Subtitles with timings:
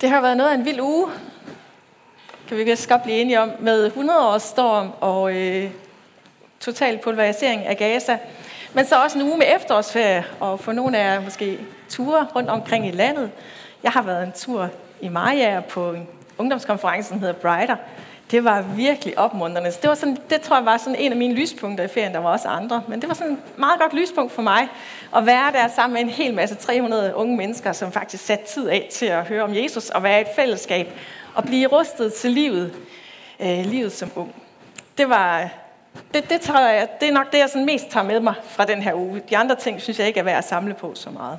[0.00, 1.08] Det har været noget af en vild uge,
[2.48, 5.70] kan vi vist godt blive enige om, med 100 års storm og øh,
[6.60, 8.18] total pulverisering af Gaza.
[8.74, 11.58] Men så også en uge med efterårsferie, og for nogle af jer måske
[11.88, 13.30] ture rundt omkring i landet.
[13.82, 14.68] Jeg har været en tur
[15.00, 16.08] i Maja på en
[16.38, 17.76] ungdomskonference, der hedder Brighter.
[18.30, 19.70] Det var virkelig opmuntrende.
[19.70, 22.14] Det, var sådan, det tror jeg var sådan en af mine lyspunkter i ferien.
[22.14, 24.68] Der var også andre, men det var sådan et meget godt lyspunkt for mig
[25.16, 28.68] at være der sammen med en hel masse 300 unge mennesker, som faktisk satte tid
[28.68, 30.88] af til at høre om Jesus og være i et fællesskab
[31.34, 32.74] og blive rustet til livet,
[33.40, 34.34] øh, livet som ung.
[34.98, 35.48] Det var
[36.14, 38.64] det, det, tror jeg, det er nok det, jeg sådan mest tager med mig fra
[38.64, 39.22] den her uge.
[39.30, 41.38] De andre ting synes jeg ikke er værd at samle på så meget.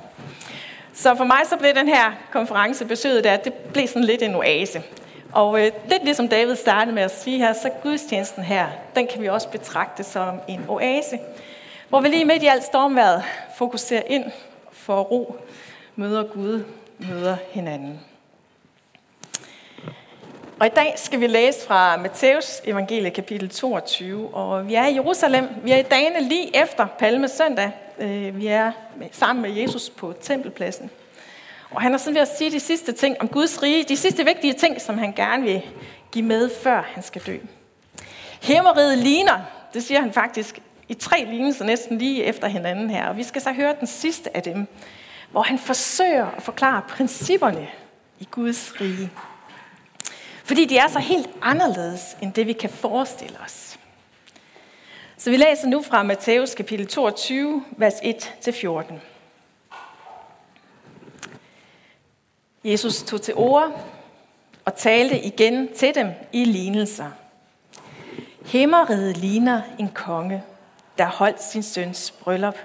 [0.94, 4.34] Så for mig så blev den her konference besøget der, det blev sådan lidt en
[4.34, 4.82] oase.
[5.32, 9.22] Og øh, lidt ligesom David startede med at sige her, så gudstjenesten her, den kan
[9.22, 11.18] vi også betragte som en oase.
[11.88, 13.22] Hvor vi lige midt i alt stormværet
[13.56, 14.24] fokuserer ind
[14.72, 15.36] for ro,
[15.96, 16.64] møder Gud,
[16.98, 18.00] møder hinanden.
[20.60, 24.94] Og i dag skal vi læse fra Matthæus evangelie kapitel 22, og vi er i
[24.94, 25.48] Jerusalem.
[25.62, 27.70] Vi er i dagene lige efter Palmesøndag.
[27.98, 28.72] Øh, vi er
[29.12, 30.90] sammen med Jesus på tempelpladsen.
[31.74, 34.24] Og han er sådan ved at sige de sidste ting om Guds rige, de sidste
[34.24, 35.62] vigtige ting, som han gerne vil
[36.12, 37.38] give med, før han skal dø.
[38.42, 39.40] Himmeriget ligner,
[39.74, 43.42] det siger han faktisk i tre lignelser næsten lige efter hinanden her, og vi skal
[43.42, 44.66] så høre den sidste af dem,
[45.30, 47.68] hvor han forsøger at forklare principperne
[48.20, 49.10] i Guds rige.
[50.44, 53.78] Fordi de er så helt anderledes, end det vi kan forestille os.
[55.16, 59.11] Så vi læser nu fra Matthæus kapitel 22, vers 1-14.
[62.64, 63.80] Jesus tog til ord
[64.64, 67.10] og talte igen til dem i lignelser.
[68.46, 70.42] Himmeriget ligner en konge,
[70.98, 72.58] der holdt sin søns bryllup.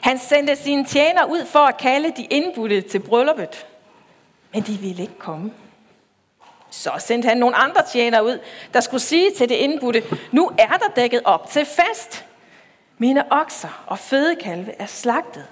[0.00, 3.66] Han sendte sine tjener ud for at kalde de indbudte til brylluppet,
[4.52, 5.52] men de ville ikke komme.
[6.70, 8.38] Så sendte han nogle andre tjenere ud,
[8.74, 12.24] der skulle sige til det indbudte, nu er der dækket op til fest.
[12.98, 15.46] Mine okser og fødekalve er slagtet.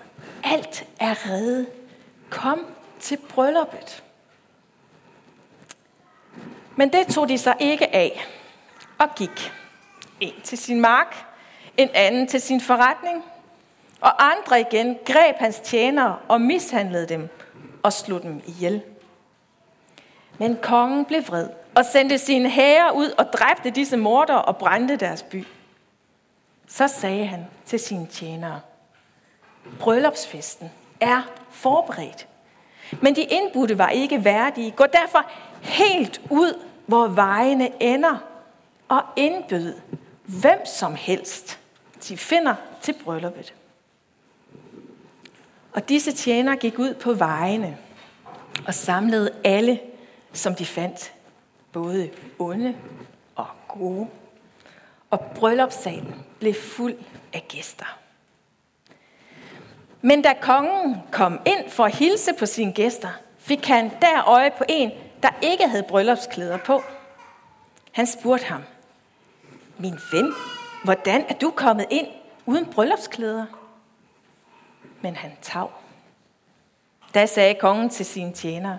[0.44, 1.66] Alt er reddet.
[2.30, 2.66] Kom
[3.00, 4.04] til brylluppet.
[6.76, 8.26] Men det tog de sig ikke af
[8.98, 9.52] og gik.
[10.20, 11.24] En til sin mark,
[11.76, 13.24] en anden til sin forretning,
[14.00, 17.28] og andre igen greb hans tjenere og mishandlede dem
[17.82, 18.82] og slog dem ihjel.
[20.38, 24.96] Men kongen blev vred og sendte sine hære ud og dræbte disse morder og brændte
[24.96, 25.46] deres by.
[26.68, 28.60] Så sagde han til sine tjenere,
[29.80, 30.70] bryllupsfesten
[31.00, 32.26] er forberedt,
[33.02, 34.70] men de indbudte var ikke værdige.
[34.70, 35.30] Gå derfor
[35.62, 38.16] helt ud, hvor vejene ender,
[38.88, 39.74] og indbød
[40.24, 41.58] hvem som helst,
[42.08, 43.54] de finder til brylluppet.
[45.72, 47.78] Og disse tjenere gik ud på vejene
[48.66, 49.80] og samlede alle,
[50.32, 51.12] som de fandt,
[51.72, 52.76] både onde
[53.34, 54.08] og gode.
[55.10, 56.94] Og bryllupssalen blev fuld
[57.32, 57.98] af gæster.
[60.06, 63.08] Men da kongen kom ind for at hilse på sine gæster,
[63.38, 64.90] fik han der øje på en,
[65.22, 66.82] der ikke havde bryllupsklæder på.
[67.92, 68.62] Han spurgte ham,
[69.78, 70.34] min ven,
[70.84, 72.06] hvordan er du kommet ind
[72.46, 73.46] uden bryllupsklæder?
[75.00, 75.70] Men han tav.
[77.14, 78.78] Da sagde kongen til sine tjenere,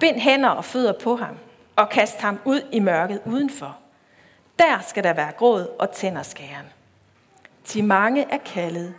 [0.00, 1.36] bind hænder og fødder på ham,
[1.76, 3.76] og kast ham ud i mørket udenfor.
[4.58, 6.66] Der skal der være gråd og tænderskæren.
[7.72, 8.94] De mange er kaldet,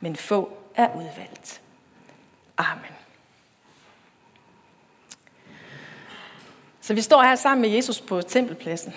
[0.00, 1.60] men få er udvalgt.
[2.56, 2.92] Amen.
[6.80, 8.94] Så vi står her sammen med Jesus på tempelpladsen.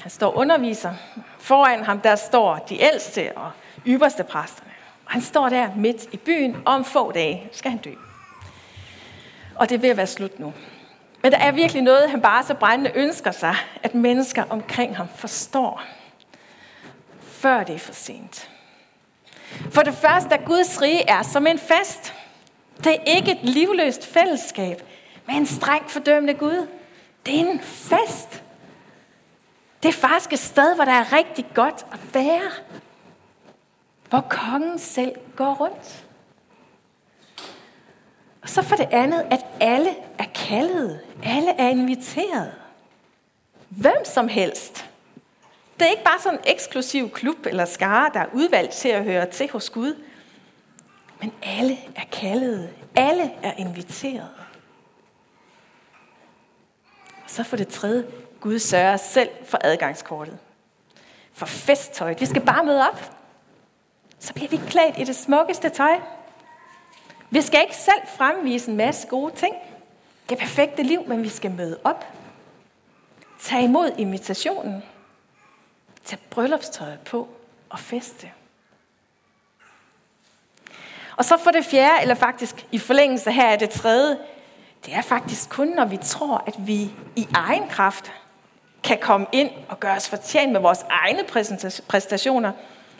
[0.00, 0.94] Han står og underviser.
[1.38, 3.50] Foran ham der står de ældste og
[3.86, 4.70] ypperste præsterne.
[5.04, 7.92] Og han står der midt i byen, og om få dage skal han dø.
[9.54, 10.54] Og det vil være slut nu.
[11.22, 15.08] Men der er virkelig noget, han bare så brændende ønsker sig, at mennesker omkring ham
[15.16, 15.82] forstår,
[17.20, 18.50] før det er for sent.
[19.70, 22.14] For det første, at Guds rige er som en fest.
[22.84, 24.82] Det er ikke et livløst fællesskab
[25.26, 26.66] med en strengt fordømmende Gud.
[27.26, 28.42] Det er en fest.
[29.82, 32.50] Det er faktisk et sted, hvor der er rigtig godt at være.
[34.08, 36.06] Hvor kongen selv går rundt.
[38.42, 41.00] Og så for det andet, at alle er kaldet.
[41.24, 42.52] Alle er inviteret.
[43.68, 44.85] Hvem som helst
[45.78, 49.04] det er ikke bare sådan en eksklusiv klub eller skare, der er udvalgt til at
[49.04, 50.02] høre til hos Gud.
[51.20, 52.70] Men alle er kaldede.
[52.96, 54.30] Alle er inviteret.
[57.26, 58.06] Så for det tredje,
[58.40, 60.38] Gud sørger selv for adgangskortet.
[61.32, 62.20] For festtøjet.
[62.20, 63.12] Vi skal bare møde op.
[64.18, 66.00] Så bliver vi klædt i det smukkeste tøj.
[67.30, 69.54] Vi skal ikke selv fremvise en masse gode ting.
[70.28, 72.04] det perfekte liv, men vi skal møde op.
[73.40, 74.82] Tag imod invitationen
[76.06, 77.28] tage bryllupstøjet på
[77.70, 78.30] og feste.
[81.16, 84.18] Og så for det fjerde, eller faktisk i forlængelse her er det tredje,
[84.86, 88.12] det er faktisk kun, når vi tror, at vi i egen kraft
[88.82, 91.24] kan komme ind og gøre os fortjent med vores egne
[91.88, 92.52] præstationer,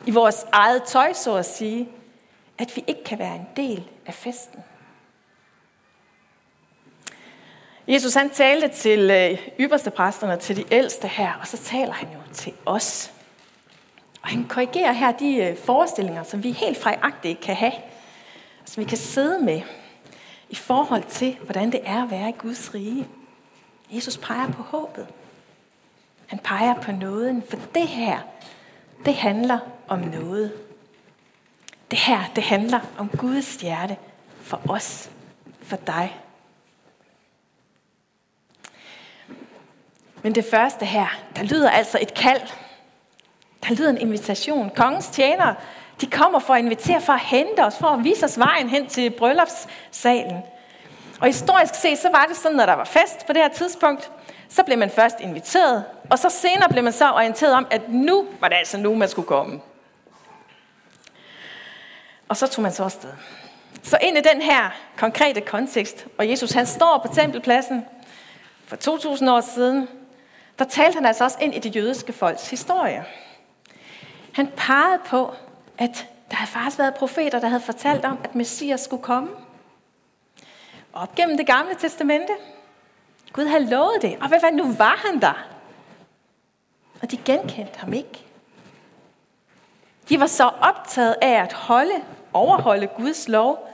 [0.07, 1.89] i vores eget tøj, så at sige,
[2.59, 4.65] at vi ikke kan være en del af festen.
[7.89, 12.09] Jesus han talte til øh, ypperste præsterne, til de ældste her, og så taler han
[12.13, 13.13] jo til os.
[14.23, 17.73] Og han korrigerer her de øh, forestillinger, som vi helt fejagtige kan have,
[18.65, 19.63] som vi kan sidde med
[20.49, 23.09] i forhold til, hvordan det er at være i Guds rige.
[23.91, 25.07] Jesus peger på håbet.
[26.27, 28.19] Han peger på nåden, for det her,
[29.05, 30.53] det handler om noget.
[31.91, 33.97] Det her, det handler om Guds hjerte
[34.41, 35.11] for os,
[35.63, 36.17] for dig.
[40.27, 41.07] Men det første her,
[41.37, 42.41] der lyder altså et kald.
[43.69, 44.71] Der lyder en invitation.
[44.77, 45.55] Kongens tjenere,
[46.01, 48.87] de kommer for at invitere, for at hente os, for at vise os vejen hen
[48.87, 50.43] til bryllupssalen.
[51.21, 54.11] Og historisk set, så var det sådan, når der var fest på det her tidspunkt,
[54.49, 58.27] så blev man først inviteret, og så senere blev man så orienteret om, at nu
[58.41, 59.61] var det altså nu, man skulle komme.
[62.29, 63.13] Og så tog man så afsted.
[63.83, 67.85] Så ind i den her konkrete kontekst, hvor Jesus han står på tempelpladsen
[68.67, 69.89] for 2000 år siden,
[70.59, 73.05] der talte han altså også ind i det jødiske folks historie.
[74.33, 75.35] Han pegede på,
[75.79, 79.29] at der havde faktisk været profeter, der havde fortalt om, at Messias skulle komme.
[80.93, 82.33] Op gennem det gamle testamente.
[83.33, 84.17] Gud havde lovet det.
[84.21, 85.47] Og hvad nu var han der?
[87.03, 88.25] Og de genkendte ham ikke.
[90.09, 91.95] De var så optaget af at holde,
[92.33, 93.69] overholde Guds lov,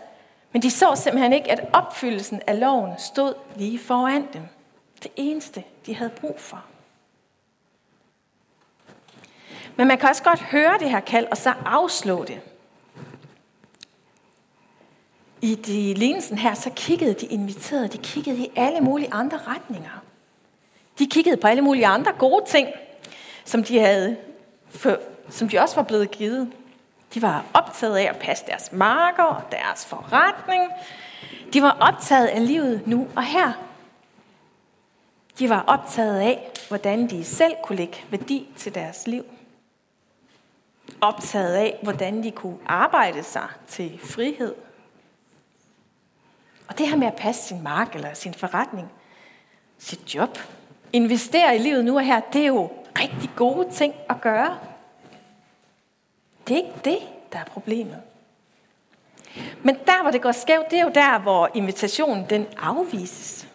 [0.52, 4.42] men de så simpelthen ikke, at opfyldelsen af loven stod lige foran dem.
[5.02, 6.64] Det eneste, de havde brug for.
[9.76, 12.40] Men man kan også godt høre det her kald, og så afslå det.
[15.40, 20.02] I de lignelsen her, så kiggede de inviterede, de kiggede i alle mulige andre retninger.
[20.98, 22.68] De kiggede på alle mulige andre gode ting,
[23.44, 24.16] som de, havde,
[24.70, 24.98] for,
[25.28, 26.52] som de også var blevet givet.
[27.14, 30.72] De var optaget af at passe deres marker, deres forretning.
[31.52, 33.52] De var optaget af livet nu og her.
[35.38, 39.24] De var optaget af, hvordan de selv kunne lægge værdi til deres liv
[41.00, 44.54] optaget af, hvordan de kunne arbejde sig til frihed.
[46.68, 48.92] Og det her med at passe sin mark eller sin forretning,
[49.78, 50.38] sit job,
[50.92, 54.58] investere i livet nu og her, det er jo rigtig gode ting at gøre.
[56.48, 56.98] Det er ikke det,
[57.32, 58.02] der er problemet.
[59.62, 63.48] Men der, hvor det går skævt, det er jo der, hvor invitationen den afvises.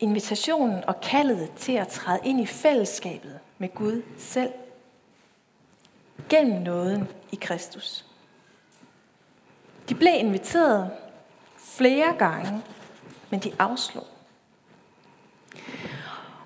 [0.00, 4.52] Invitationen og kaldet til at træde ind i fællesskabet med Gud selv
[6.28, 8.04] gennem nåden i Kristus.
[9.88, 10.90] De blev inviteret
[11.58, 12.62] flere gange,
[13.30, 14.06] men de afslog.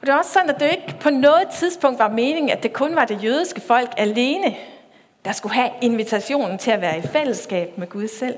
[0.00, 2.72] Og det er også sådan, at det ikke på noget tidspunkt var meningen, at det
[2.72, 4.56] kun var det jødiske folk alene,
[5.24, 8.36] der skulle have invitationen til at være i fællesskab med Gud selv.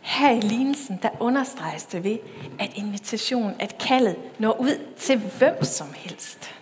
[0.00, 2.18] Her i lignelsen, der understreges det ved,
[2.58, 6.57] at invitationen, at kaldet når ud til hvem som helst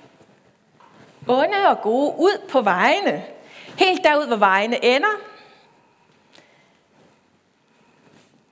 [1.29, 3.25] onde og gode, ud på vejene.
[3.79, 5.21] Helt derud, hvor vejene ender.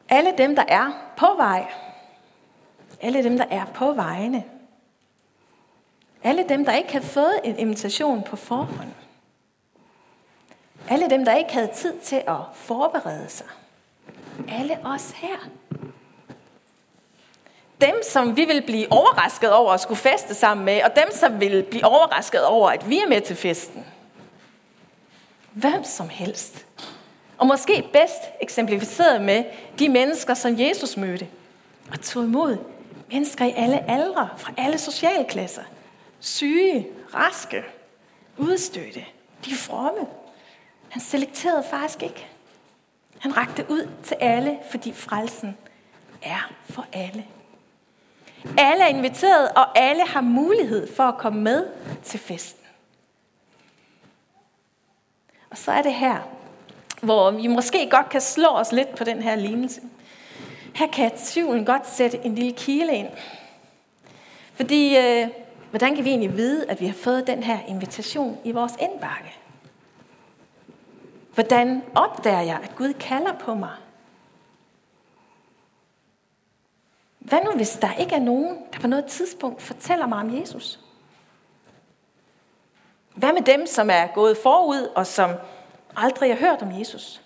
[0.08, 1.72] Alle dem, der er på vej.
[3.00, 4.44] Alle dem, der er på vejene.
[6.22, 8.92] Alle dem, der ikke havde fået en invitation på forhånd.
[10.88, 13.46] Alle dem, der ikke havde tid til at forberede sig.
[14.48, 15.36] Alle os her
[17.80, 21.40] dem, som vi vil blive overrasket over at skulle feste sammen med, og dem, som
[21.40, 23.84] vil blive overrasket over, at vi er med til festen.
[25.52, 26.66] Hvem som helst.
[27.38, 29.44] Og måske bedst eksemplificeret med
[29.78, 31.28] de mennesker, som Jesus mødte
[31.92, 32.56] og tog imod.
[33.12, 35.62] Mennesker i alle aldre, fra alle socialklasser.
[36.20, 37.64] Syge, raske,
[38.36, 39.04] udstødte.
[39.44, 40.06] De fromme.
[40.88, 42.26] Han selekterede faktisk ikke.
[43.18, 45.56] Han rakte ud til alle, fordi frelsen
[46.22, 47.24] er for alle.
[48.58, 51.66] Alle er inviteret, og alle har mulighed for at komme med
[52.02, 52.64] til festen.
[55.50, 56.18] Og så er det her,
[57.02, 59.80] hvor vi måske godt kan slå os lidt på den her lignelse.
[60.74, 63.08] Her kan tvivlen godt sætte en lille kile ind.
[64.54, 65.28] Fordi, øh,
[65.70, 69.34] hvordan kan vi egentlig vide, at vi har fået den her invitation i vores indbakke?
[71.34, 73.70] Hvordan opdager jeg, at Gud kalder på mig?
[77.24, 80.80] Hvad nu, hvis der ikke er nogen, der på noget tidspunkt fortæller mig om Jesus?
[83.14, 85.30] Hvad med dem, som er gået forud og som
[85.96, 87.22] aldrig har hørt om Jesus?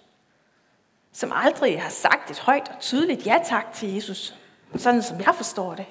[1.12, 4.35] Som aldrig har sagt et højt og tydeligt ja tak til Jesus,
[4.76, 5.87] sådan som jeg forstår det.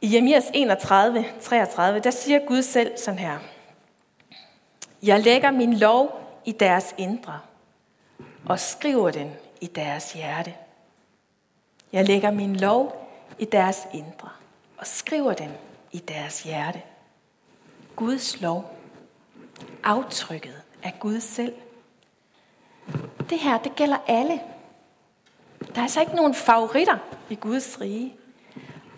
[0.00, 3.38] I Jeremias 31, 33, der siger Gud selv sådan her.
[5.02, 7.40] Jeg lægger min lov i deres indre
[8.46, 10.54] og skriver den i deres hjerte.
[11.92, 14.28] Jeg lægger min lov i deres indre
[14.78, 15.50] og skriver den
[15.92, 16.82] i deres hjerte.
[17.96, 18.76] Guds lov.
[19.84, 21.54] Aftrykket af Gud selv.
[23.30, 24.40] Det her, det gælder alle.
[25.58, 26.98] Der er altså ikke nogen favoritter
[27.30, 28.16] i Guds rige.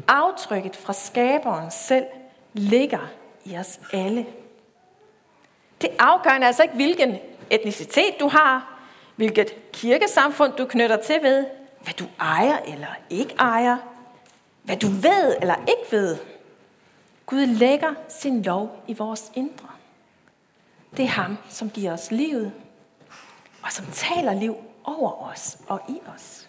[0.08, 2.06] Aftrykket fra skaberen selv
[2.52, 3.08] ligger
[3.44, 4.26] i os alle.
[5.80, 7.18] Det afgørende er altså ikke, hvilken
[7.50, 8.75] etnicitet du har,
[9.16, 11.46] hvilket kirkesamfund du knytter til ved,
[11.80, 13.76] hvad du ejer eller ikke ejer,
[14.62, 16.18] hvad du ved eller ikke ved.
[17.26, 19.68] Gud lægger sin lov i vores indre.
[20.96, 22.52] Det er ham, som giver os livet,
[23.62, 26.48] og som taler liv over os og i os.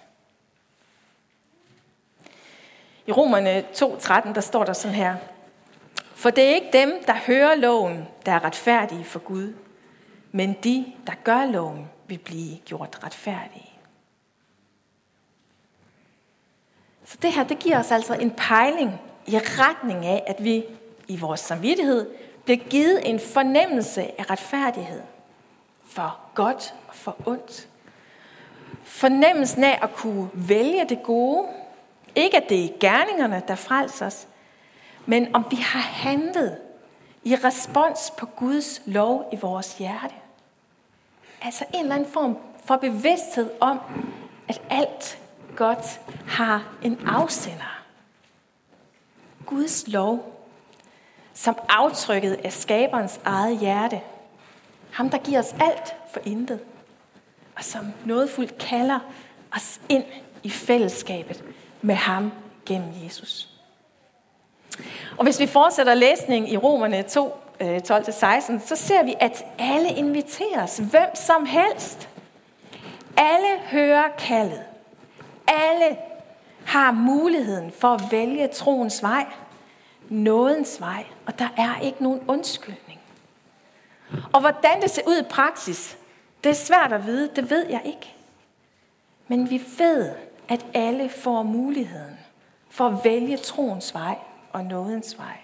[3.08, 5.16] I Romerne 2.13, der står der sådan her.
[6.16, 9.54] For det er ikke dem, der hører loven, der er retfærdige for Gud,
[10.32, 13.72] men de, der gør loven, vil blive gjort retfærdige.
[17.06, 20.66] Så det her, det giver os altså en pejling i retning af, at vi
[21.08, 22.10] i vores samvittighed
[22.44, 25.02] bliver givet en fornemmelse af retfærdighed
[25.90, 27.68] for godt og for ondt.
[28.84, 31.48] Fornemmelsen af at kunne vælge det gode.
[32.16, 34.28] Ikke at det er gerningerne, der frelser os,
[35.06, 36.58] men om vi har handlet
[37.24, 40.16] i respons på Guds lov i vores hjerte.
[41.42, 43.80] Altså en eller anden form for bevidsthed om,
[44.48, 45.20] at alt
[45.56, 47.84] godt har en afsender.
[49.46, 50.44] Guds lov,
[51.34, 54.02] som aftrykket af skaberens eget hjerte.
[54.92, 56.60] Ham, der giver os alt for intet.
[57.56, 59.00] Og som nådefuldt kalder
[59.56, 60.04] os ind
[60.44, 61.44] i fællesskabet
[61.82, 62.32] med ham
[62.66, 63.50] gennem Jesus.
[65.18, 69.90] Og hvis vi fortsætter læsningen i Romerne 2, Øh, 12-16, så ser vi, at alle
[69.90, 70.78] inviteres.
[70.78, 72.10] Hvem som helst.
[73.18, 74.64] Alle hører kaldet.
[75.48, 75.98] Alle
[76.66, 79.26] har muligheden for at vælge troens vej,
[80.10, 83.00] nådens vej, og der er ikke nogen undskyldning.
[84.34, 85.98] Og hvordan det ser ud i praksis,
[86.44, 88.14] det er svært at vide, det ved jeg ikke.
[89.28, 90.12] Men vi ved,
[90.48, 92.18] at alle får muligheden
[92.70, 94.16] for at vælge troens vej
[94.54, 95.38] og nådens vej.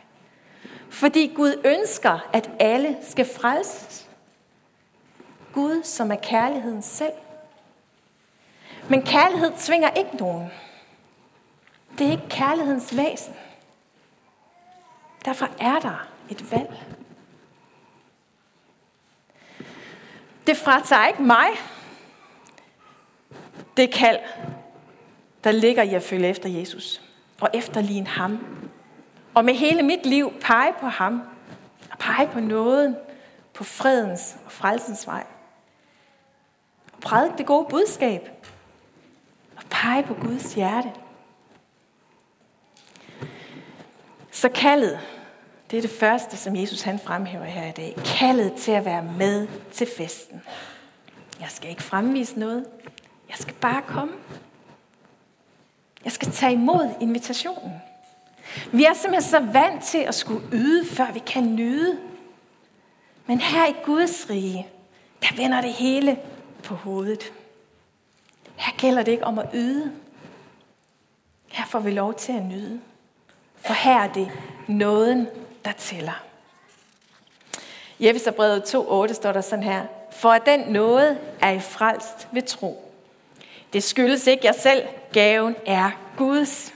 [0.93, 4.09] Fordi Gud ønsker, at alle skal frelses.
[5.53, 7.13] Gud, som er kærligheden selv.
[8.89, 10.51] Men kærlighed tvinger ikke nogen.
[11.97, 13.33] Det er ikke kærlighedens væsen.
[15.25, 16.83] Derfor er der et valg.
[20.47, 21.47] Det fratager ikke mig
[23.77, 24.19] det kald,
[25.43, 27.01] der ligger i at følge efter Jesus
[27.41, 28.39] og efterligne ham
[29.33, 31.21] og med hele mit liv pege på ham.
[31.91, 32.95] Og pege på nåden,
[33.53, 35.23] på fredens og frelsens vej.
[36.93, 38.29] Og prædike det gode budskab.
[39.55, 40.91] Og pege på Guds hjerte.
[44.31, 44.99] Så kaldet,
[45.71, 47.95] det er det første, som Jesus han fremhæver her i dag.
[48.05, 50.41] Kaldet til at være med til festen.
[51.39, 52.65] Jeg skal ikke fremvise noget.
[53.29, 54.13] Jeg skal bare komme.
[56.03, 57.81] Jeg skal tage imod invitationen.
[58.71, 61.97] Vi er simpelthen så vant til at skulle yde, før vi kan nyde.
[63.25, 64.67] Men her i Guds rige,
[65.21, 66.19] der vender det hele
[66.63, 67.33] på hovedet.
[68.55, 69.91] Her gælder det ikke om at yde.
[71.51, 72.81] Her får vi lov til at nyde.
[73.55, 74.31] For her er det
[74.67, 75.27] nåden,
[75.65, 76.23] der tæller.
[77.99, 79.85] I Efeserbrevet 2.8 står der sådan her.
[80.11, 82.93] For at den nåde er I frelst ved tro.
[83.73, 84.83] Det skyldes ikke jer selv.
[85.13, 86.72] Gaven er Guds.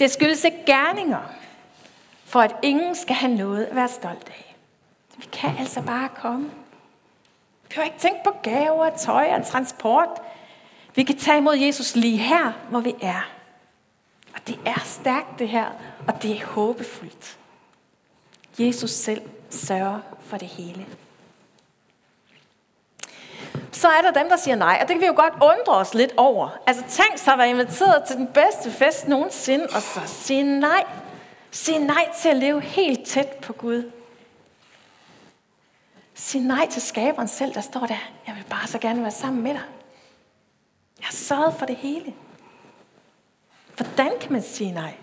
[0.00, 1.32] Det skyldes ikke gerninger,
[2.24, 4.56] for at ingen skal have noget at være stolt af.
[5.16, 6.44] Vi kan altså bare komme.
[7.62, 10.08] Vi behøver ikke tænke på gaver, tøj og transport.
[10.94, 13.30] Vi kan tage imod Jesus lige her, hvor vi er.
[14.34, 15.66] Og det er stærkt det her,
[16.06, 17.38] og det er håbefuldt.
[18.58, 20.86] Jesus selv sørger for det hele
[23.72, 24.78] så er der dem, der siger nej.
[24.82, 26.58] Og det kan vi jo godt undre os lidt over.
[26.66, 30.84] Altså tænk sig at være inviteret til den bedste fest nogensinde, og så sige nej.
[31.50, 33.90] Sige nej til at leve helt tæt på Gud.
[36.14, 38.10] Sig nej til skaberen selv, der står der.
[38.26, 39.62] Jeg vil bare så gerne være sammen med dig.
[41.00, 42.14] Jeg sørget for det hele.
[43.76, 44.94] Hvordan kan man sige nej?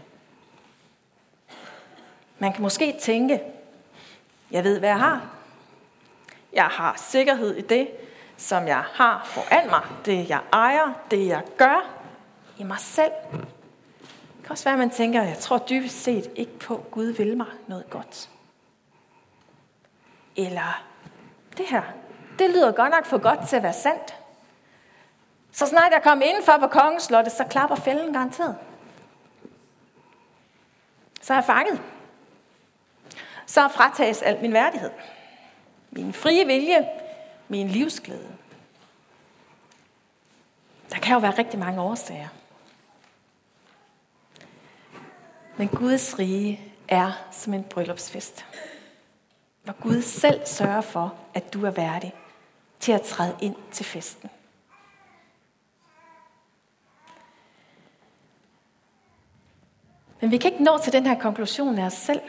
[2.40, 3.42] Man kan måske tænke,
[4.52, 5.30] jeg ved, hvad jeg har.
[6.54, 7.88] Jeg har sikkerhed i det,
[8.38, 9.82] som jeg har foran mig.
[10.06, 11.90] Det, jeg ejer, det, jeg gør
[12.58, 13.12] i mig selv.
[13.32, 17.06] Det kan også være, at man tænker, jeg tror dybest set ikke på, at Gud
[17.06, 18.30] vil mig noget godt.
[20.36, 20.84] Eller
[21.58, 21.82] det her,
[22.40, 24.16] det lyder godt nok for godt til at være sandt.
[25.52, 28.56] Så snart jeg kommer indenfor på kongeslottet, så klapper fælden garanteret.
[31.22, 31.82] Så er jeg fanget.
[33.46, 34.92] Så fratages alt min værdighed.
[35.92, 36.90] Min frie vilje,
[37.48, 38.36] min livsglæde.
[40.92, 42.28] Der kan jo være rigtig mange årsager.
[45.58, 48.46] Men Guds rige er som en bryllupsfest.
[49.64, 52.14] Hvor Gud selv sørger for, at du er værdig
[52.80, 54.30] til at træde ind til festen.
[60.22, 62.22] Men vi kan ikke nå til den her konklusion af os selv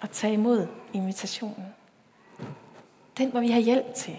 [0.00, 1.74] og tage imod invitationen.
[3.18, 4.18] Den må vi have hjælp til.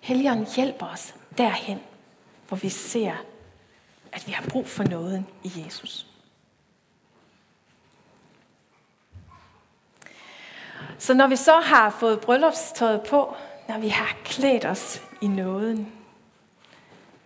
[0.00, 1.78] Helligånden hjælper os derhen,
[2.48, 3.12] hvor vi ser,
[4.12, 6.06] at vi har brug for noget i Jesus.
[10.98, 13.36] Så når vi så har fået bryllupstøjet på,
[13.68, 15.92] når vi har klædt os i nåden,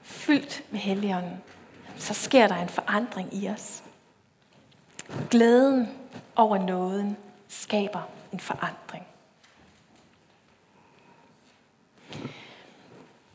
[0.03, 1.43] fyldt med helligånden,
[1.97, 3.83] så sker der en forandring i os.
[5.31, 5.89] Glæden
[6.37, 7.17] over nåden
[7.49, 8.03] skaber
[8.33, 9.07] en forandring.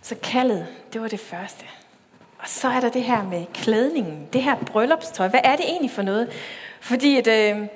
[0.08, 1.66] Så kaldet, det var det første.
[2.40, 5.28] Og så er der det her med klædningen, det her bryllupstøj.
[5.28, 6.30] Hvad er det egentlig for noget?
[6.82, 7.68] Fordi at, øh,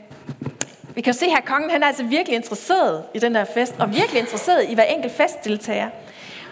[0.95, 3.45] vi kan jo se her, at kongen han er altså virkelig interesseret i den der
[3.45, 5.89] fest, og virkelig interesseret i hver enkelt festdeltager.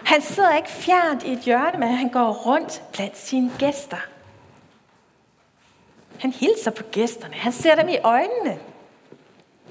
[0.04, 4.06] Han sidder ikke fjernt i et hjørne, men han går rundt blandt sine gæster.
[6.18, 7.34] Han hilser på gæsterne.
[7.34, 8.58] Han ser dem i øjnene.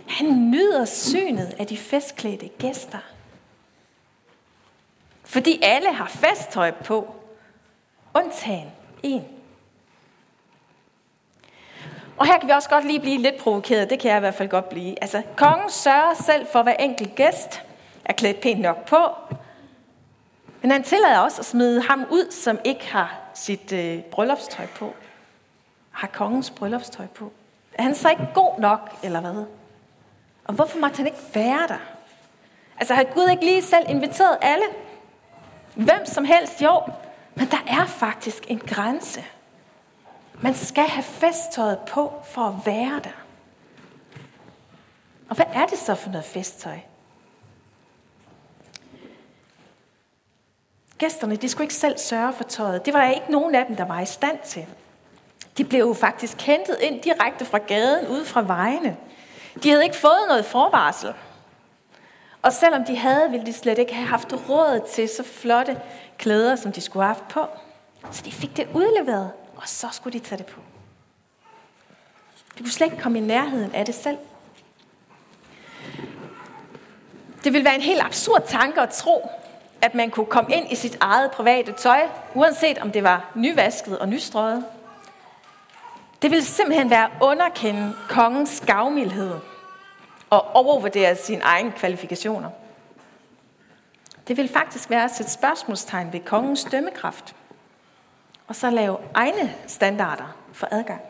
[0.08, 3.00] Han nyder synet af de festklædte gæster.
[5.30, 7.16] Fordi alle har festtøj på,
[8.14, 8.72] undtagen
[9.04, 9.26] en.
[12.18, 13.90] Og her kan vi også godt lige blive lidt provokeret.
[13.90, 15.04] Det kan jeg i hvert fald godt blive.
[15.04, 17.62] Altså, kongen sørger selv for hver enkelt gæst
[18.06, 18.98] er klædt pænt nok på.
[20.62, 24.94] Men han tillader også at smide ham ud, som ikke har sit øh, bryllupstøj på.
[25.92, 27.32] Har kongens bryllupstøj på.
[27.74, 29.46] Er han så ikke god nok, eller hvad?
[30.46, 31.80] Og hvorfor måtte han ikke være der?
[32.78, 34.66] Altså har Gud ikke lige selv inviteret alle?
[35.80, 36.82] Hvem som helst, jo.
[37.36, 39.24] Men der er faktisk en grænse.
[40.42, 43.26] Man skal have festtøjet på for at være der.
[45.30, 46.78] Og hvad er det så for noget festtøj?
[50.98, 52.86] Gæsterne, de skulle ikke selv sørge for tøjet.
[52.86, 54.66] Det var der ikke nogen af dem, der var i stand til.
[55.58, 58.98] De blev jo faktisk hentet ind direkte fra gaden, ude fra vejene.
[59.64, 61.14] De havde ikke fået noget forvarsel.
[62.42, 65.82] Og selvom de havde, ville de slet ikke have haft råd til så flotte
[66.18, 67.46] klæder, som de skulle have haft på.
[68.12, 70.60] Så de fik det udleveret, og så skulle de tage det på.
[72.58, 74.18] De kunne slet ikke komme i nærheden af det selv.
[77.44, 79.30] Det ville være en helt absurd tanke at tro,
[79.82, 82.02] at man kunne komme ind i sit eget private tøj,
[82.34, 84.66] uanset om det var nyvasket og nystrøget.
[86.22, 89.34] Det ville simpelthen være underkende kongens gavmildhed
[90.30, 92.50] og overvurdere sine egne kvalifikationer.
[94.28, 97.36] Det vil faktisk være at sætte spørgsmålstegn ved kongens dømmekraft,
[98.48, 101.02] og så lave egne standarder for adgang.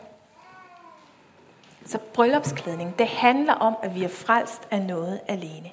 [1.86, 5.70] Så bryllupsklædning, det handler om, at vi er frelst af noget alene.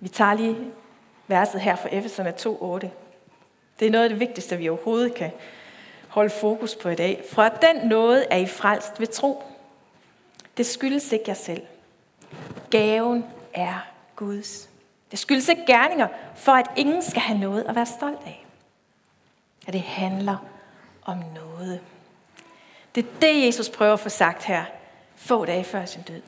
[0.00, 0.56] Vi tager lige
[1.26, 2.88] verset her fra Efeserne 2.8.
[3.80, 5.30] Det er noget af det vigtigste, vi overhovedet kan
[6.08, 7.24] holde fokus på i dag.
[7.30, 9.42] For at den noget er I frelst ved tro.
[10.56, 11.62] Det skyldes ikke jer selv.
[12.70, 13.86] Gaven er
[14.16, 14.68] Guds.
[15.10, 18.46] Det skyldes ikke gerninger, for at ingen skal have noget at være stolt af.
[19.66, 20.36] At det handler
[21.04, 21.80] om noget.
[22.94, 24.64] Det er det, Jesus prøver at få sagt her,
[25.16, 26.22] få dage før sin død.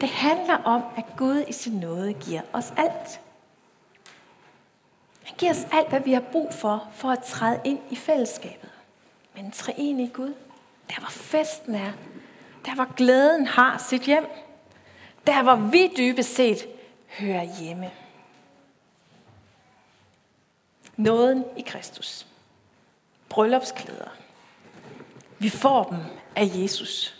[0.00, 3.20] Det handler om, at Gud i sin nåde giver os alt.
[5.24, 8.70] Han giver os alt, hvad vi har brug for, for at træde ind i fællesskabet.
[9.34, 10.34] Men treenig Gud,
[10.88, 11.92] der hvor festen er,
[12.64, 14.26] der hvor glæden har sit hjem,
[15.26, 16.66] der hvor vi dybest set
[17.18, 17.90] hører hjemme.
[20.96, 22.26] Nåden i Kristus.
[23.28, 24.08] Bryllupsklæder.
[25.38, 25.98] Vi får dem
[26.36, 27.14] af Jesus.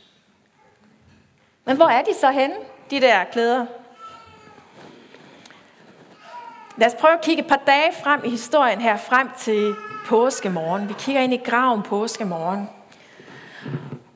[1.64, 2.54] Men hvor er de så henne,
[2.90, 3.66] de der klæder?
[6.76, 9.74] Lad os prøve at kigge et par dage frem i historien her, frem til
[10.06, 10.88] påskemorgen.
[10.88, 12.68] Vi kigger ind i graven påskemorgen.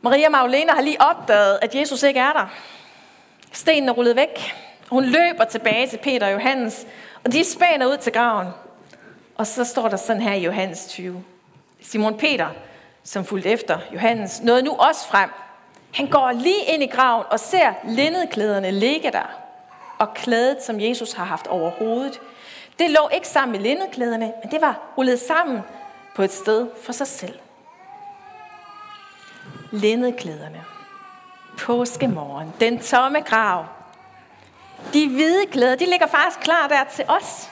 [0.02, 2.46] Maria Magdalena har lige opdaget, at Jesus ikke er der.
[3.52, 4.54] Stenen er rullet væk.
[4.90, 6.86] Hun løber tilbage til Peter og Johannes,
[7.24, 8.48] og de spænder ud til graven.
[9.36, 11.24] Og så står der sådan her i Johannes 20.
[11.82, 12.48] Simon Peter,
[13.04, 15.30] som fulgte efter Johannes, nåede nu også frem.
[15.94, 19.40] Han går lige ind i graven og ser lindedklæderne ligge der.
[19.98, 22.20] Og klædet, som Jesus har haft over hovedet.
[22.78, 25.60] Det lå ikke sammen med lindedklæderne, men det var rullet sammen
[26.14, 27.38] på et sted for sig selv.
[29.70, 30.64] Lindeklæderne.
[31.58, 32.52] Påskemorgen.
[32.60, 33.66] Den tomme grav.
[34.92, 37.50] De hvide klæder, de ligger faktisk klar der til os.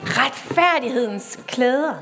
[0.00, 1.94] Retfærdighedens klæder.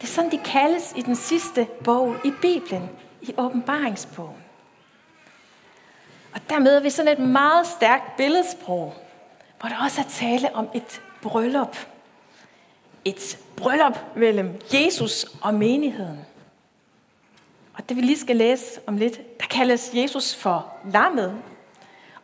[0.00, 2.90] Det er sådan, de kaldes i den sidste bog i Bibelen,
[3.22, 4.44] i åbenbaringsbogen.
[6.34, 8.94] Og der møder vi sådan et meget stærkt billedsprog,
[9.60, 11.76] hvor der også er tale om et bryllup.
[13.04, 16.26] Et bryllup mellem Jesus og menigheden.
[17.76, 21.36] Og det vi lige skal læse om lidt, der kaldes Jesus for lammet,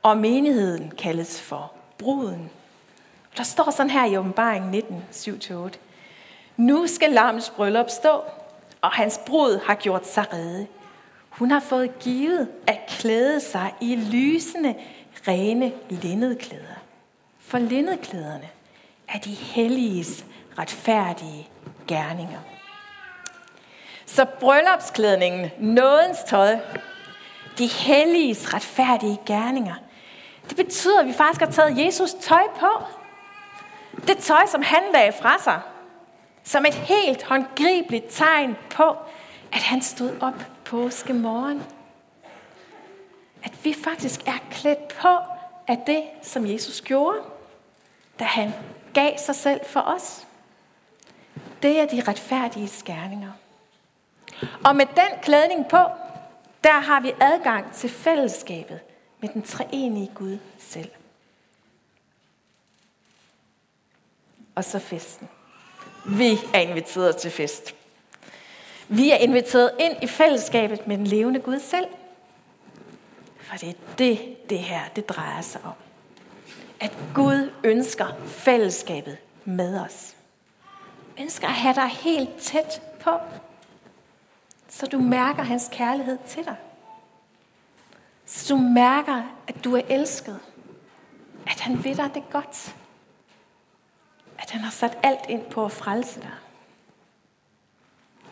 [0.03, 2.51] og menigheden kaldes for bruden.
[3.37, 5.79] Der står sådan her i åbenbaringen 19, 7-8.
[6.57, 8.23] Nu skal lammets bryllup stå,
[8.81, 10.67] og hans brud har gjort sig rede.
[11.31, 14.75] Hun har fået givet at klæde sig i lysende,
[15.29, 16.75] rene linnedklæder.
[17.39, 18.49] For linnedklæderne
[19.09, 20.25] er de helliges
[20.59, 21.49] retfærdige
[21.87, 22.39] gerninger.
[24.07, 26.59] Så bryllupsklædningen, nådens tøj,
[27.59, 29.75] de helliges retfærdige gerninger,
[30.49, 32.85] det betyder, at vi faktisk har taget Jesus tøj på.
[34.07, 35.61] Det tøj, som han lagde fra sig,
[36.45, 38.97] som et helt håndgribeligt tegn på,
[39.53, 40.35] at han stod op
[40.65, 41.63] påske morgen.
[43.45, 45.19] At vi faktisk er klædt på
[45.69, 47.19] af det, som Jesus gjorde,
[48.19, 48.53] da han
[48.95, 50.27] gav sig selv for os.
[51.63, 53.33] Det er de retfærdige skærninger.
[54.65, 55.79] Og med den klædning på,
[56.65, 58.81] der har vi adgang til fællesskabet
[59.21, 60.91] med den treenige Gud selv.
[64.55, 65.29] Og så festen.
[66.07, 67.75] Vi er inviteret til fest.
[68.89, 71.87] Vi er inviteret ind i fællesskabet med den levende Gud selv.
[73.41, 75.73] For det er det, det her det drejer sig om.
[76.81, 80.17] At Gud ønsker fællesskabet med os.
[81.21, 83.11] Ønsker at have dig helt tæt på.
[84.73, 86.57] Så du mærker hans kærlighed til dig.
[88.27, 90.41] Så du mærker, at du er elsket.
[91.47, 92.77] At han ved dig det godt.
[94.39, 96.31] At han har sat alt ind på at frelse dig.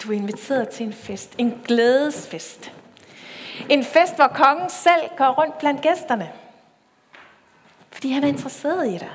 [0.02, 1.34] Du er inviteret til en fest.
[1.38, 2.72] En glædesfest.
[3.68, 6.32] En fest, hvor kongen selv går rundt blandt gæsterne.
[7.90, 9.12] Fordi han er interesseret i dig.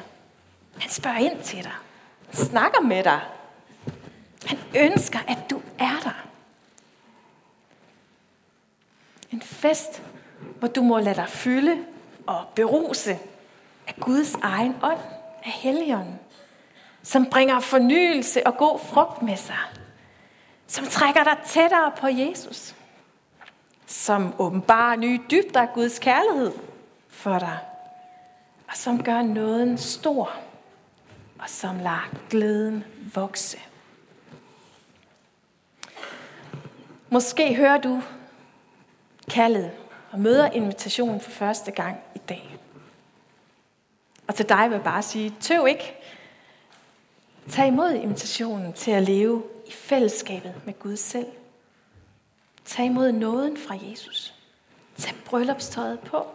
[0.80, 1.76] Han spørger ind til dig.
[2.26, 3.22] Han snakker med dig.
[4.46, 6.26] Han ønsker, at du er der.
[9.36, 10.04] En fest,
[10.60, 11.78] hvor du må lade dig fylde
[12.28, 13.20] og beruse
[13.88, 15.00] af Guds egen ånd,
[15.46, 16.20] af Helligånden,
[17.04, 19.58] som bringer fornyelse og god frugt med sig,
[20.68, 22.76] som trækker dig tættere på Jesus,
[23.86, 26.52] som åbenbarer nye dybder af Guds kærlighed
[27.10, 27.58] for dig,
[28.68, 30.32] og som gør nåden stor,
[31.40, 33.60] og som lader glæden vokse.
[37.10, 38.02] Måske hører du
[39.30, 39.72] kaldet
[40.12, 42.58] og møder invitationen for første gang i dag.
[44.28, 45.96] Og til dig vil jeg bare sige, tøv ikke.
[47.50, 51.28] Tag imod invitationen til at leve i fællesskabet med Gud selv.
[52.66, 54.34] Tag imod nåden fra Jesus.
[54.98, 56.28] Tag bryllupstøjet på.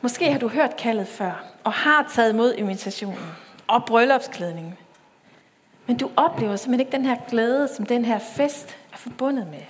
[0.00, 3.32] Måske har du hørt kaldet før, og har taget imod invitationen
[3.66, 4.78] og bryllupsklædningen.
[5.86, 9.62] Men du oplever simpelthen ikke den her glæde, som den her fest er forbundet med.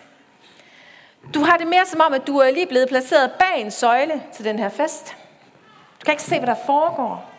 [1.35, 4.22] Du har det mere som om, at du er lige blevet placeret bag en søjle
[4.35, 5.16] til den her fest.
[6.00, 7.31] Du kan ikke se, hvad der foregår.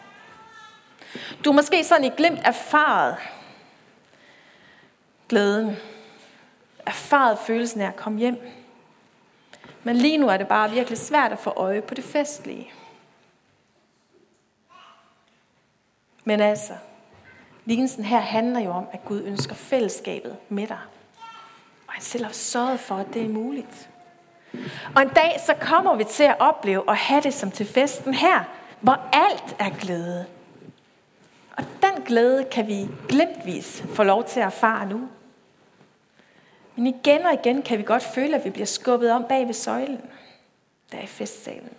[1.46, 3.18] Du er måske sådan i glimt erfaret
[5.30, 5.76] glæden.
[6.86, 8.42] Erfaret følelsen af at komme hjem.
[9.84, 12.72] Men lige nu er det bare virkelig svært at få øje på det festlige.
[16.24, 16.74] Men altså,
[17.66, 20.80] lignelsen her handler jo om, at Gud ønsker fællesskabet med dig.
[21.88, 23.90] Og han selv har sørget for, at det er muligt.
[24.96, 28.14] Og en dag så kommer vi til at opleve og have det som til festen
[28.14, 28.44] her,
[28.82, 30.26] hvor alt er glæde.
[31.58, 35.10] Og den glæde kan vi glemtvis få lov til at erfare nu.
[36.76, 39.54] Men igen og igen kan vi godt føle, at vi bliver skubbet om bag ved
[39.54, 40.02] søjlen,
[40.92, 41.70] der er i festsalen.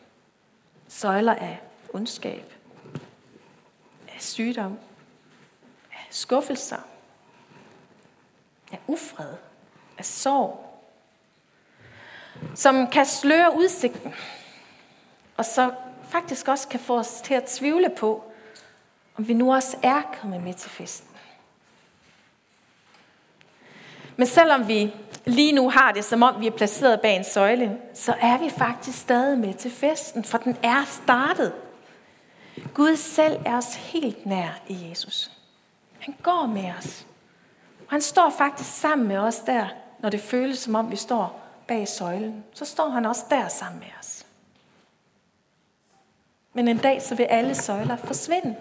[0.88, 1.58] Søjler af
[1.92, 2.52] ondskab,
[4.18, 4.78] sygdom,
[6.10, 6.76] skuffelser,
[8.72, 9.34] af ufred,
[9.98, 10.82] af sorg,
[12.54, 14.14] som kan sløre udsigten,
[15.36, 15.74] og så
[16.08, 18.32] faktisk også kan få os til at tvivle på,
[19.16, 21.08] om vi nu også er kommet med til festen.
[24.16, 27.78] Men selvom vi lige nu har det, som om vi er placeret bag en søjle,
[27.94, 31.52] så er vi faktisk stadig med til festen, for den er startet.
[32.74, 35.30] Gud selv er os helt nær i Jesus.
[36.06, 37.06] Han går med os.
[37.78, 41.40] Og han står faktisk sammen med os der, når det føles som om vi står
[41.68, 42.44] bag søjlen.
[42.54, 44.26] Så står han også der sammen med os.
[46.52, 48.56] Men en dag så vil alle søjler forsvinde.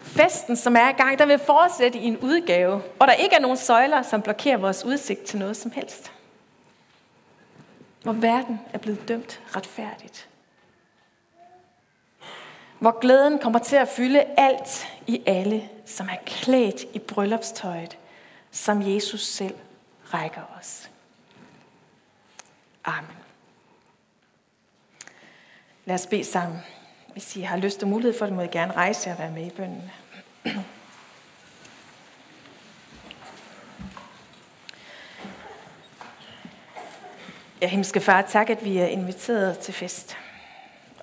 [0.00, 3.40] Festen, som er i gang, der vil fortsætte i en udgave, og der ikke er
[3.40, 6.12] nogen søjler, som blokerer vores udsigt til noget som helst.
[8.02, 10.28] Hvor verden er blevet dømt retfærdigt.
[12.78, 17.98] Hvor glæden kommer til at fylde alt i alle, som er klædt i bryllupstøjet,
[18.50, 19.54] som Jesus selv
[20.14, 20.90] rækker os.
[22.84, 23.16] Amen.
[25.84, 26.58] Lad os bede sammen.
[27.12, 29.46] Hvis I har lyst og mulighed for det, må I gerne rejse og være med
[29.46, 29.90] i bønnen.
[37.60, 40.16] Ja, himmelske far, tak, at vi er inviteret til fest.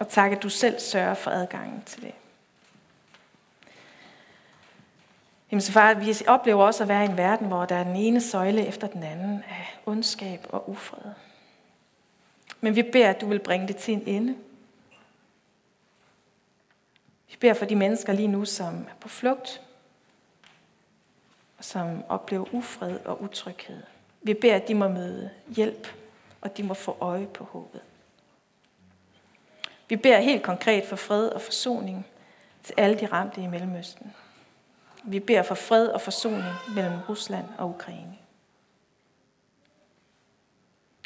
[0.06, 2.12] Og tak, at du selv sørger for adgangen til det.
[5.48, 8.22] Himmelske far, vi oplever også at være i en verden, hvor der er den ene
[8.22, 11.12] søjle efter den anden af ondskab og ufred.
[12.62, 14.36] Men vi beder, at du vil bringe det til en ende.
[17.30, 19.62] Vi beder for de mennesker lige nu, som er på flugt,
[21.58, 23.84] og som oplever ufred og utryghed.
[24.22, 25.88] Vi beder, at de må møde hjælp,
[26.42, 27.82] og de må få øje på håbet.
[29.88, 32.08] Vi beder helt konkret for fred og forsoning
[32.64, 34.14] til alle de ramte i Mellemøsten.
[35.04, 38.18] Vi beder for fred og forsoning mellem Rusland og Ukraine.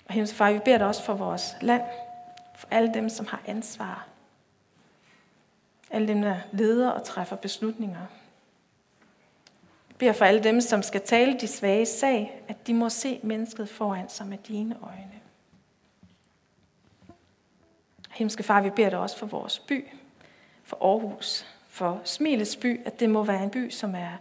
[0.07, 1.83] Og hendes far, vi beder dig også for vores land,
[2.55, 4.09] for alle dem, som har ansvar
[5.89, 8.05] alle dem, der leder og træffer beslutninger.
[9.87, 13.19] Vi beder for alle dem, som skal tale de svage sag, at de må se
[13.23, 15.19] mennesket foran sig med dine øjne.
[18.09, 19.87] Himmelske far, vi beder dig også for vores by,
[20.63, 24.17] for Aarhus, for Smilets by, at det må være en by, som er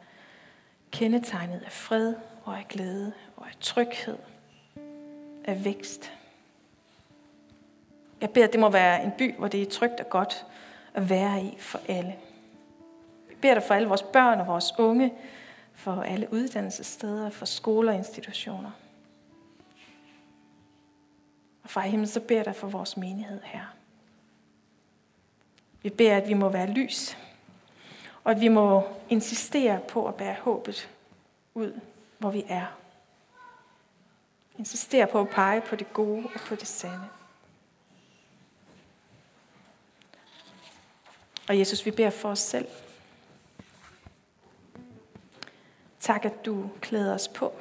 [0.91, 4.19] kendetegnet af fred og af glæde og af tryghed,
[5.45, 6.13] af vækst.
[8.21, 10.47] Jeg beder, at det må være en by, hvor det er trygt og godt
[10.95, 12.15] at være i for alle.
[13.29, 15.13] Vi beder dig for alle vores børn og vores unge,
[15.75, 18.71] for alle uddannelsessteder, for skoler og institutioner.
[21.63, 23.75] Og fra himmel, så beder jeg dig for vores menighed her.
[25.89, 27.19] Vi beder, at vi må være lys,
[28.25, 30.91] og at vi må insistere på at bære håbet
[31.55, 31.81] ud,
[32.19, 32.67] hvor vi er.
[34.59, 37.09] Insistere på at pege på det gode og på det sande.
[41.49, 42.69] Og Jesus, vi beder for os selv.
[46.01, 47.53] Tak, at du klæder os på.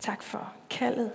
[0.00, 1.12] Tak for kaldet.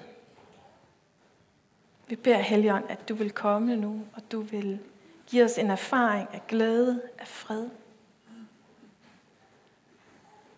[2.11, 4.79] Vi beder, Helligånd, at du vil komme nu, og du vil
[5.27, 7.69] give os en erfaring af glæde, af fred.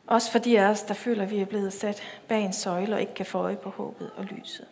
[0.07, 2.95] Også for de af os, der føler, at vi er blevet sat bag en søjle
[2.95, 4.67] og ikke kan få øje på håbet og lyset.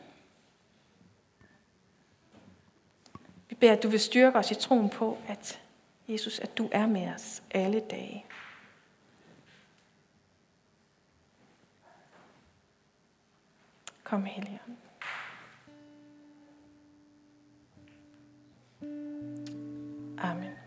[3.49, 5.61] Vi beder, at du vil styrke os i troen på, at
[6.07, 8.25] Jesus, at du er med os alle dage.
[14.03, 14.80] Kom, Helligånd.
[20.23, 20.60] Amen.